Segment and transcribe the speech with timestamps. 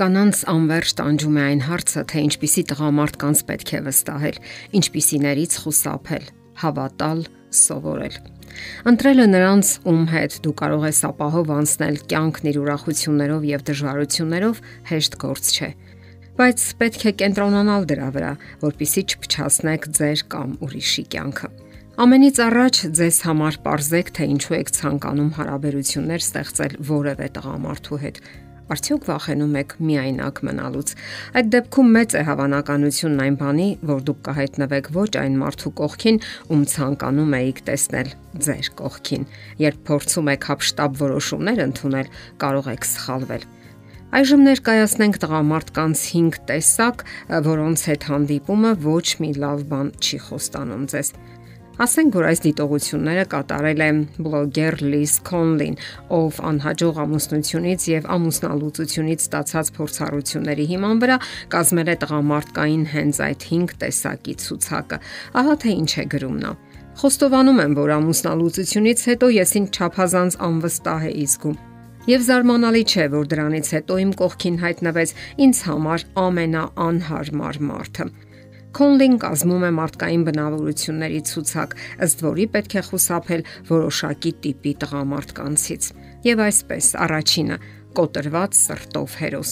[0.00, 4.38] Կանանց անverջ տանջում է այն հարցը, թե ինչպիսի տղամարդկանց պետք է վստահել,
[4.80, 6.24] ինչպիսիներից խուսափել,
[6.62, 7.20] հավատալ,
[7.60, 8.16] սովորել։
[8.90, 15.20] Ընտրելը նրանց, ում հետ դու կարող ես ապահով անցնել կյանքն իր ուրախություններով եւ դժվարություններով, հեշտ
[15.20, 15.70] գործ չէ
[16.40, 18.28] բայց պետք է կենտրոնանալ դրա վրա,
[18.64, 21.48] որpիսի չփչացնեք ձեր կամ ուրիշի կյանքը։
[22.00, 28.22] Ամենից առաջ ձեզ համար ողրզեք, թե ինչու եք ցանկանում հարաբերություններ ստեղծել որևէ տղամարդու հետ
[28.70, 30.90] Արդյոք վախենում եք միայնակ մնալուց։
[31.40, 36.20] Այդ դեպքում մեծ է հավանականությունն այն բանի, որ դուք կհայտնվեք ոչ այն մարդու կողքին,
[36.54, 38.12] ում ցանկանում եք տեսնել
[38.46, 39.26] ձեր կողքին։
[39.66, 42.12] Երբ փորձում եք հապշտապ որոշումներ ընդունել,
[42.46, 43.48] կարող եք սխալվել։
[44.10, 47.02] Այժմ ներկայացնենք տղամարդկանց 5 տեսակ,
[47.46, 51.12] որոնց հետ հանդիպումը ոչ մի լավ բան չի խոստանում ձեզ։
[51.80, 53.86] Ասենք որ այս դիտողությունները կատարել է
[54.20, 55.78] բլոգեր Լիս Քոնլին,
[56.12, 61.16] ով անհաջող ամուսնությունից եւ ամուսնալուծությունից ստացած փորձառությունների հիման վրա
[61.56, 65.00] կազմել է տղամարդկային հենց այդ 5 տեսակի ցուցակը։
[65.40, 66.52] Ահա թե ինչ է գրում նա.
[67.00, 71.60] Խոստովանում եմ, որ ամուսնալուծությունից հետո ես ինձ չափազանց անվստահ էի զգում։
[72.10, 75.10] Եվ զարմանալի չէ, որ դրանից հետո իմ կողքին հայտնվեց
[75.48, 78.06] ինձ համար ամենաանհարմար մարդը։
[78.70, 81.72] Քոնլին կազմում է մարդկային բնավորությունների ցուցակ,
[82.06, 85.88] ըստ որի պետք է խուսափել որոշակի տիպի տղամարդկանցից։
[86.30, 87.56] Եվ այսպես, առաջինը՝
[87.98, 89.50] կոտրված սրտով հերոս։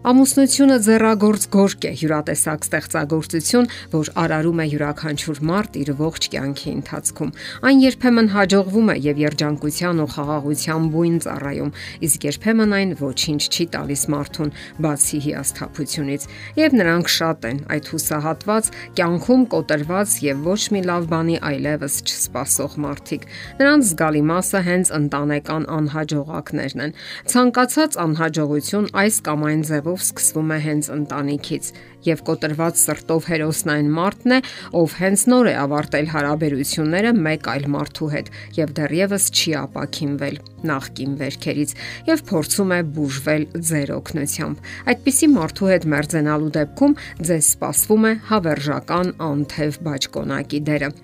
[0.00, 7.32] Ամուսնությունը ձեռագործ գործ է, յուրատեսակ ստեղծագործություն, որ արարում է յուրաքանչյուր մարդ իր ողջ կյանքի ընթացքում։
[7.68, 11.72] Այն երբեմն հաջողվում է եւ երջանկության ու խաղաղության բույն ծառայում,
[12.08, 16.24] իսկ երբեմն այն ոչինչ չի տալիս մարդուն, բացի հիասթափությունից։
[16.64, 22.72] Եվ նրանք շատ են այդ հուսահատված, կյանքում կոտրված եւ ոչ մի լավ բանի այլևս չսպասող
[22.88, 23.28] մարդիկ։
[23.60, 26.96] Նրանց զգալի մասը հենց ընտանեկան անհաջողակներն են։
[27.34, 31.68] Ցանկացած անհաջողություն այս կամ այն ձևով ձևով սկսվում է հենց ընտանիքից,
[32.06, 34.38] եւ կոտրված սրտով հերոսն այն մարդն է,
[34.78, 38.30] ով հենց նոր է ավարտել հարաբերությունները մեկ այլ մարդու հետ
[38.60, 40.40] եւ դեռևս չի ապակինվել
[40.70, 41.76] նախկին վերքերից
[42.10, 46.98] եւ փորձում է բուժվել ձեր օգնությամբ։ Այդպիսի մարդու հետ մերձենալու դեպքում
[47.30, 50.94] ձեզ սպասվում է հավերժական անթև բաճկոնակի դերը։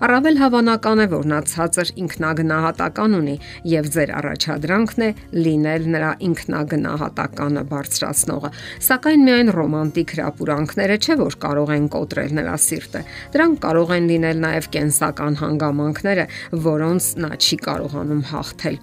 [0.00, 3.34] Առավել հավանական է, որ նա ցածր ինքնագնահատական ունի
[3.68, 5.08] եւ ձեր առաջադրանքն է
[5.44, 8.50] լինել նրա ինքնագնահատականը բարձրացնողը։
[8.88, 13.02] Սակայն միայն ռոմանտիկ հրապուրանքները չէ, որ կարող են կոտրել նրա սիրտը։
[13.36, 16.30] Դրանք կարող են լինել նաեւ կենսական հանգամանքները,
[16.70, 18.80] որոնց նա չի կարողանում հաղթել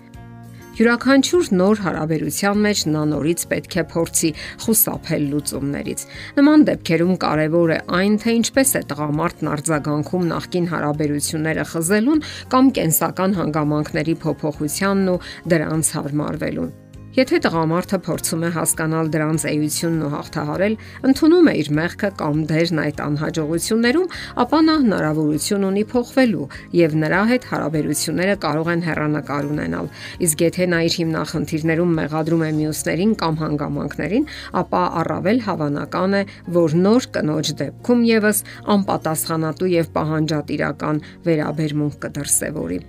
[0.77, 4.29] Յուրաքանչյուր նոր հարաբերության մեջ նա նորից պետք է փորձի
[4.61, 6.03] խուսափել լուծումներից։
[6.38, 13.39] Նման դեպքերում կարևոր է այն, թե ինչպես է տղամարդն արձագանքում նախկին հարաբերությունները խզելուն կամ կենսական
[13.41, 15.21] հանգամանքների փոփոխությանն ու
[15.55, 16.75] դրանց հարմարվելուն։
[17.17, 20.73] Եթե տղամարդը փորձում է հասկանալ դրանց էությունն ու հաղթահարել,
[21.09, 24.11] ընդունում է իր մեղքը կամ դերն այդ անհաջողություններում,
[24.44, 26.45] ապա նա հնարավորություն ունի փոխվելու
[26.77, 29.89] եւ նրա հետ հարաբերությունները կարող են հեռանկար ունենալ։
[30.27, 34.27] Իսկ եթե նա իր հիմնախնդիրներում մեղադրում է մյուսներին կամ հանգամանքներին,
[34.61, 36.22] ապա առավել հավանական է,
[36.59, 38.44] որ նոր կնոջ դեպքում եւս
[38.77, 42.79] անպատասխանատու եւ պահանջատիրական վերաբերմունք կդրսևորի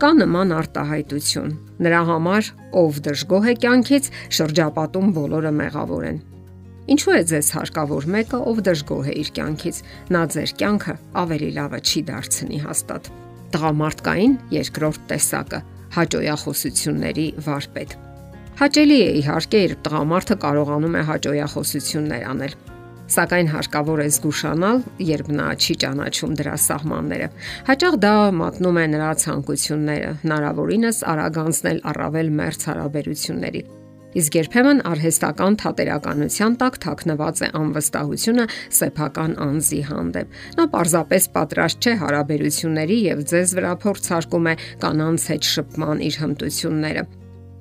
[0.00, 1.50] կա նման արտահայտություն։
[1.84, 2.46] Նրա համար,
[2.80, 4.06] ով դժգոհ է կյանքից,
[4.36, 6.20] շրջապատում բոլորը մեղավոր են։
[6.94, 9.82] Ինչու է ձեզ հարկավոր մեկը, ով դժգոհ է իր կյանքից,
[10.16, 13.12] նա ձեր կյանքը ավելի լավը չի դարձնի հաստատ։
[13.52, 15.60] Տղամարդկային երկրորդ տեսակը՝
[16.00, 17.96] հաճոյախոսությունների վարպետ։
[18.60, 22.56] Հաճելի է իհարկե, երբ տղամարդը կարողանում է հաճոյախոսություններ անել
[23.10, 27.28] սակայն հարկավոր է զգուշանալ, երբ նա չի ճանաչում դրա սահմանները։
[27.70, 33.62] Հաճախ դա մատնում է նրա ցանկությունները, հնարավորինս արագանցնել առավել մերց հարաբերությունների։
[34.10, 38.46] Իսկ երբեմն արհեստական թատերականության տակ թաքնված է անվստահությունը
[38.78, 45.50] սեփական անձի հանդեպ։ Նա պարզապես պատրաստ չէ հարաբերությունների եւ ձեզ վրա փորձարկում է կանանց հետ
[45.54, 47.08] շփման իր հմտությունները։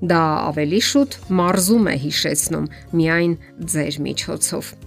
[0.10, 3.34] Դա ավելի շուտ մարզում է հիշեցնում միայն
[3.70, 4.78] ձեր միջոցով։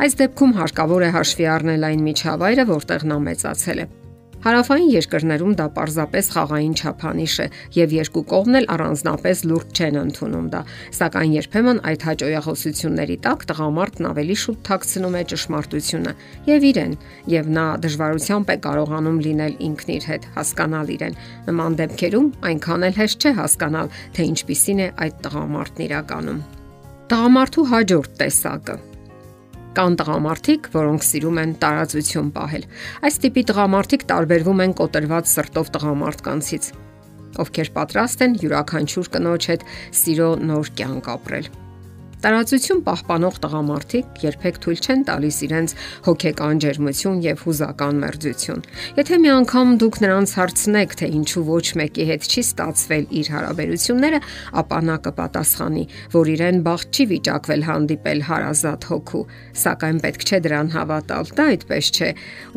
[0.00, 3.84] Այս դեպքում հարկավոր է հաշվի առնել այն միջավայրը, որտեղ նա մեծացել է։
[4.40, 10.46] Հարավային երկրներում դա պարզապես խաղային չափանիշ է եւ երկու կողմն էլ առանձնապես լուրջ չեն ընդունում
[10.54, 10.62] դա,
[10.96, 16.14] սակայն երբեմն այդ հաջողությունների տակ տղամարդն ավելի շուտ թաքցնում է ճշմարտությունը
[16.48, 16.96] եւ իրեն,
[17.36, 21.18] եւ նա դժվարությամբ է կարողանում լինել ինքն իր հետ, հասկանալ իրեն։
[21.52, 26.44] Նման դեպքերում այնքան էլ հեշտ չէ հասկանալ, թե ինչպիսին է այդ տղամարդն իրականում։
[27.10, 28.84] Տղամարդու հաջորդ տեսակը
[29.70, 32.64] Կան տղամարդիկ, որոնք սիրում են տարածություն պահել։
[33.06, 36.68] Այս տիպի տղամարդիկ տարբերվում են կոտրված սրտով տղամարդկանցից,
[37.46, 39.66] ովքեր պատրաստ են յուրաքանչյուր կնոջ հետ
[40.02, 41.52] սիրո նոր կյանք ապրել։
[42.20, 45.72] Տարածություն պահպանող տղամարդիկ երբեք թույլ չեն տալիս իրենց
[46.04, 48.64] հոգեկան ջերմություն եւ հուզական մերձություն։
[48.98, 54.20] Եթե մի անգամ դուք նրանց հարցնեք, թե ինչու ոչ մեկի հետ չի ստացվել իր հարաբերությունները,
[54.60, 59.24] ապա նա կպատասխանի, որ իրեն բախտ չի վիճակվել հանդիպել հարազատ հոգու,
[59.64, 62.10] սակայն պետք չէ դրան հավատալ։ Դա այդպես չէ։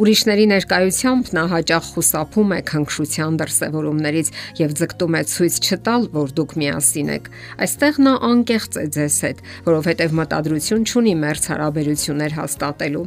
[0.04, 6.56] Ուրիշների ներկայությամբ նա հաճախ խուսափում է քնքշության դրսևորումներից եւ ձգտում է ցույց չտալ, որ դուք
[6.64, 7.32] միասին եք։
[7.64, 13.06] Այստեղ նա անկեղծ է ձեզ հետ, որովհետև մտադրություն չունի մերց հարաբերություններ հաստատելու։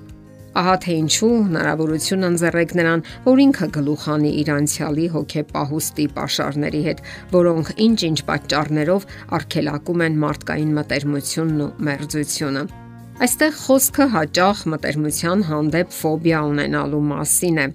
[0.57, 7.03] Ահա թե ինչու հնարավորություն ընձեռեք նրան, որ ինքը գլուխանի իր անցյալի հոգեպահուստի pašարների հետ,
[7.37, 12.69] որոնք ինչ-ինչ պատճառներով արգելակում են մարդկային մտերմությունն ու մերձությունը։
[13.27, 17.69] Այստեղ խոսքը հաճախ մտերմության հանդեպ ֆոբիա ունենալու մասին է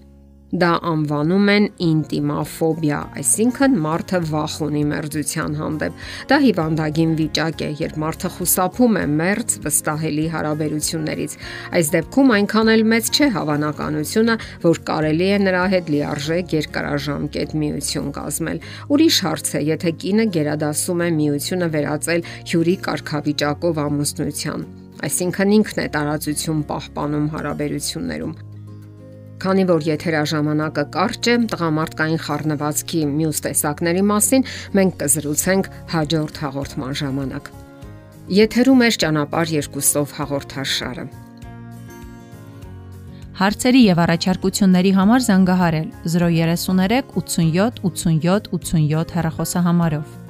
[0.52, 7.96] Դա անվանում են ինտիմաֆոբիա, այսինքն մարդը վախ ունի մերձության հանդեպ։ Դա հիվանդագին վիճակ է, երբ
[8.04, 11.38] մարդը խուսափում է մերձ վստահելի հարաբերություններից։
[11.80, 14.38] Այս դեպքում այնքան էլ մեծ չէ հավանականությունը,
[14.68, 18.62] որ կարելի է նրա հետ լիարժեք երկարաժամկետ միություն կազմել։
[18.92, 24.70] Ուրիշ հարց է, եթե կինը գերադասում է միությունը վերածել հյուրի կարգավիճակով ամուսնության
[25.02, 28.51] այսինքն ինքն է տարածություն պահպանում հարաբերություններում։
[29.42, 34.46] Քանի որ եթերաժամանակը կարճ է, տղամարդկային խառնվածքի մյուս տեսակների մասին
[34.78, 37.50] մենք կզրուցենք հաջորդ հաղորդման ժամանակ։
[38.38, 41.08] Եթերում է ճանապարհ երկուսով հաղորդաշարը։
[43.42, 50.21] Հարցերի եւ առաջարկությունների համար զանգահարել 033 87 87 87 հեռախոսահամարով։